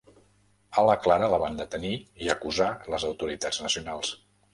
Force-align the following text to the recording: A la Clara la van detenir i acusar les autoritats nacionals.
A 0.81 0.85
la 0.85 0.95
Clara 1.01 1.27
la 1.33 1.37
van 1.43 1.59
detenir 1.59 1.91
i 2.27 2.31
acusar 2.35 2.71
les 2.95 3.05
autoritats 3.11 3.61
nacionals. 3.67 4.11